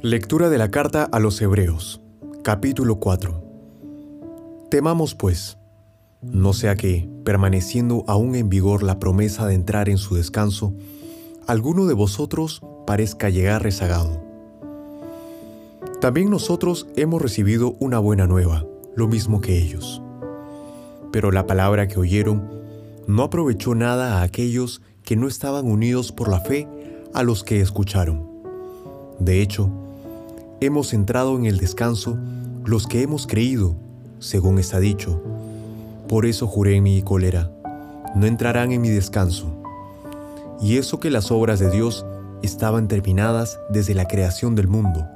[0.00, 2.00] Lectura de la carta a los Hebreos,
[2.44, 3.42] capítulo 4.
[4.70, 5.58] Temamos pues,
[6.22, 10.72] no sea que, permaneciendo aún en vigor la promesa de entrar en su descanso,
[11.48, 14.22] alguno de vosotros parezca llegar rezagado.
[16.00, 20.00] También nosotros hemos recibido una buena nueva, lo mismo que ellos.
[21.10, 22.48] Pero la palabra que oyeron
[23.08, 26.68] no aprovechó nada a aquellos que no estaban unidos por la fe
[27.14, 28.28] a los que escucharon.
[29.18, 29.72] De hecho,
[30.60, 32.18] hemos entrado en el descanso
[32.64, 33.76] los que hemos creído,
[34.18, 35.22] según está dicho.
[36.08, 37.50] Por eso juré en mi cólera,
[38.14, 39.54] no entrarán en mi descanso.
[40.60, 42.04] Y eso que las obras de Dios
[42.42, 45.06] estaban terminadas desde la creación del mundo.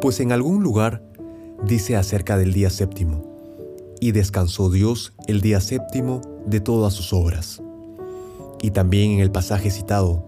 [0.00, 1.02] Pues en algún lugar
[1.64, 3.24] dice acerca del día séptimo,
[4.00, 7.62] y descansó Dios el día séptimo de todas sus obras.
[8.60, 10.24] Y también en el pasaje citado,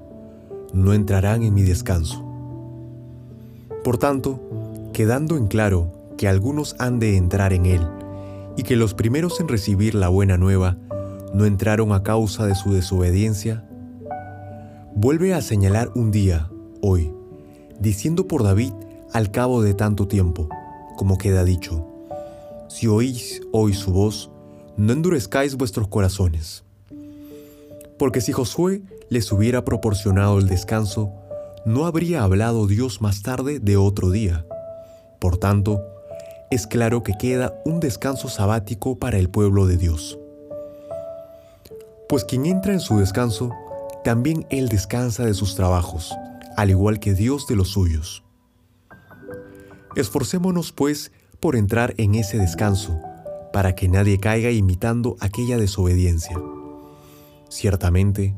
[0.72, 2.23] no entrarán en mi descanso.
[3.84, 4.40] Por tanto,
[4.94, 7.86] quedando en claro que algunos han de entrar en él,
[8.56, 10.78] y que los primeros en recibir la buena nueva
[11.34, 13.62] no entraron a causa de su desobediencia,
[14.94, 16.48] vuelve a señalar un día,
[16.80, 17.12] hoy,
[17.78, 18.72] diciendo por David
[19.12, 20.48] al cabo de tanto tiempo,
[20.96, 21.86] como queda dicho,
[22.68, 24.30] si oís hoy su voz,
[24.78, 26.64] no endurezcáis vuestros corazones.
[27.98, 31.12] Porque si Josué les hubiera proporcionado el descanso,
[31.64, 34.44] no habría hablado Dios más tarde de otro día.
[35.18, 35.82] Por tanto,
[36.50, 40.18] es claro que queda un descanso sabático para el pueblo de Dios.
[42.08, 43.50] Pues quien entra en su descanso,
[44.04, 46.14] también él descansa de sus trabajos,
[46.56, 48.22] al igual que Dios de los suyos.
[49.96, 53.00] Esforcémonos, pues, por entrar en ese descanso,
[53.52, 56.38] para que nadie caiga imitando aquella desobediencia.
[57.48, 58.34] Ciertamente,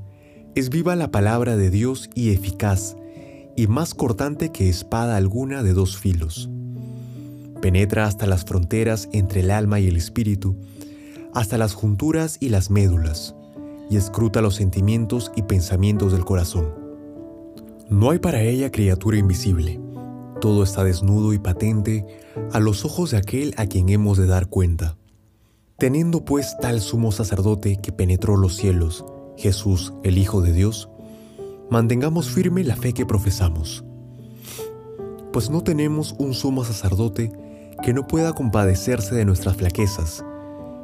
[0.55, 2.97] es viva la palabra de Dios y eficaz,
[3.57, 6.51] y más cortante que espada alguna de dos filos.
[7.61, 10.57] Penetra hasta las fronteras entre el alma y el espíritu,
[11.33, 13.35] hasta las junturas y las médulas,
[13.91, 16.87] y escruta los sentimientos y pensamientos del corazón.
[17.89, 19.81] No hay para ella criatura invisible.
[20.41, 22.05] Todo está desnudo y patente
[22.53, 24.97] a los ojos de aquel a quien hemos de dar cuenta.
[25.79, 29.05] Teniendo pues tal sumo sacerdote que penetró los cielos,
[29.37, 30.89] Jesús, el Hijo de Dios,
[31.71, 33.85] mantengamos firme la fe que profesamos.
[35.33, 37.33] Pues no tenemos un sumo sacerdote
[37.83, 40.25] que no pueda compadecerse de nuestras flaquezas,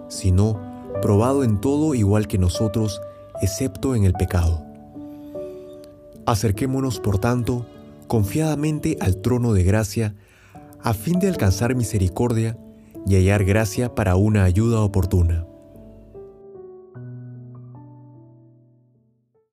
[0.09, 0.61] sino
[1.01, 3.01] probado en todo igual que nosotros,
[3.41, 4.65] excepto en el pecado.
[6.27, 7.67] Acerquémonos, por tanto,
[8.07, 10.15] confiadamente al trono de gracia,
[10.83, 12.59] a fin de alcanzar misericordia
[13.07, 15.47] y hallar gracia para una ayuda oportuna.